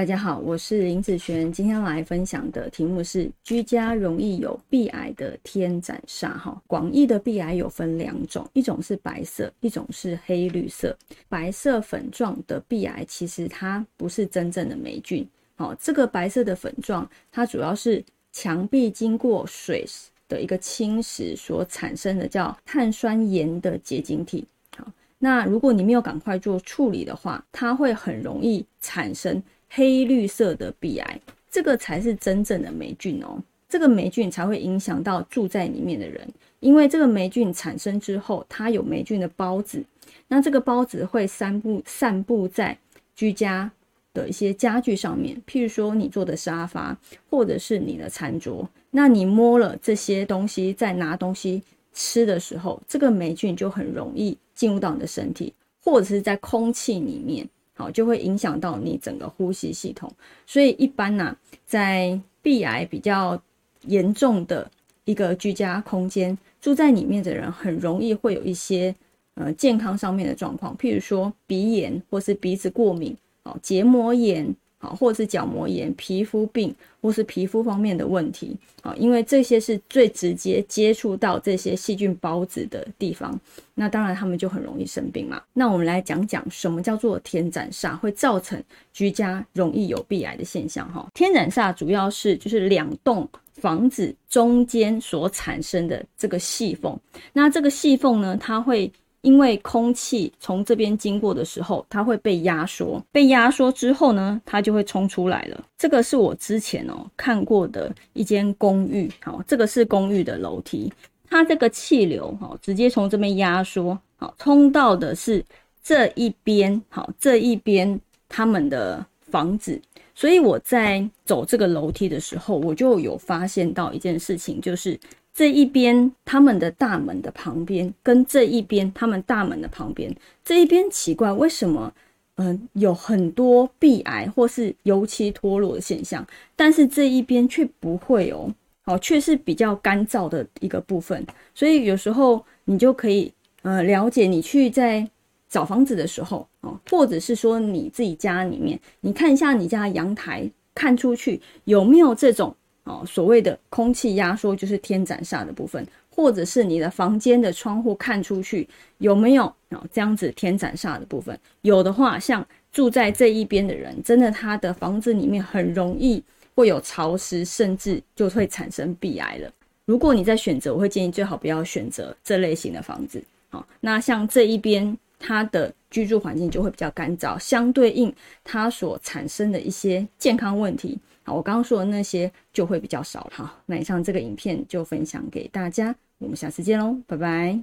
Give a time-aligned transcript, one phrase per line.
[0.00, 6.58] 大家好，我是林子璇，今天来分享的题目是居家容易有壁癌的天斩煞哈。
[6.66, 10.96] 广义的壁癌有分两种，一种是白色，一种是黑绿色。
[11.28, 19.84] 白色粉状的壁癌其实它不是真正的霉菌，好，这个白色的粉状它主要是墙壁经过水
[20.30, 24.46] 的一个侵蚀所产生的叫碳酸盐的结晶体。
[24.78, 29.42] 好，那如果你没有赶快做处理的话，它会很容易产生。
[29.70, 31.20] 黑绿色的壁癌，
[31.50, 33.42] 这个才是真正的霉菌哦。
[33.68, 39.80] 这个霉菌才会影响到住在里面的人，因为这个霉菌产生之后，它有霉菌的孢子，
[40.26, 42.76] 那这个孢子会散布散布在
[43.14, 43.70] 居家
[44.12, 46.98] 的一些家具上面，譬如说你坐的沙发，
[47.30, 48.68] 或者是你的餐桌。
[48.90, 51.62] 那你摸了这些东西，在拿东西
[51.92, 57.48] 吃的时候，这个霉菌就很容易进入到你的身体，或者是在空气里面。
[57.80, 60.12] 好，就会影响到你整个呼吸系统，
[60.46, 63.40] 所以一般呢，在鼻癌比较
[63.86, 64.70] 严重的
[65.06, 68.94] 一个居家空间，住在里面的人很容易会有一些
[69.34, 74.54] 呃健康上面的状况，譬如说鼻炎或是鼻子过敏，哦，结膜炎。
[74.82, 83.38] 好，或者是角膜炎、皮肤病，或是皮肤方面的问题，好，因为这些是最直接接触到这些细菌孢子的地方，
[83.74, 85.42] 那当然他们就很容易生病嘛。
[85.52, 88.58] 那我们来讲讲什么叫做天斩煞，会造成
[88.94, 90.90] 居家容易有鼻癌的现象。
[90.90, 96.98] 哈，天斩煞主要是就是两栋房子中间所产生的这个细缝，
[97.34, 98.90] 那这个细缝呢，它会。
[99.22, 105.62] 因为空气从这边经过的时候，它会被压缩，被压缩之后呢，它就会冲出来了。
[105.76, 110.90] 这个是我之前哦看过的一间公寓，好，这个是公寓的楼梯，
[111.28, 115.44] 它这个气流哈，直接从这边压缩，好，冲到的是
[115.82, 119.80] 这一边，好，这一边他们的房子，
[120.14, 124.98] 所以我在走这个楼梯的时候，我就有发现到一件事情，就是。
[125.32, 130.14] 这一边他们的大门的旁边，跟这一边他们大门的旁边，
[130.44, 131.92] 这一边奇怪，为什么
[132.36, 136.26] 嗯有很多壁癌或是油漆脱落的现象，
[136.56, 138.52] 但是这一边却不会哦，
[138.84, 141.24] 哦，却是比较干燥的一个部分。
[141.54, 143.32] 所以有时候你就可以
[143.62, 145.08] 呃了解，你去在
[145.48, 152.54] 找房子的时候哦，或者是说你自己家里面，你看一下你家阳台看出去有没有这种。
[152.90, 158.68] 哦，所谓的空气压缩就是天斩煞的部分，或者是你的房间的窗户看出去
[158.98, 161.38] 有没有哦这样子天斩煞的部分？
[161.62, 166.22] 有的话，像住在这一边的人，真的他的房子里面很容易
[166.56, 169.50] 会有潮湿，甚至就会产生鼻癌了。
[169.86, 173.22] 如果你在选择，我会建议最好不要选择这类型的房子。
[173.48, 178.12] 好，那像这一边，它的居住环境就会比较干燥，相对应
[178.42, 180.98] 它所产生的一些健康问题。
[181.22, 183.30] 好我刚刚说的那些就会比较少。
[183.32, 187.58] 好，那以上这个影片就分享给大家，我们下次见喽，拜拜。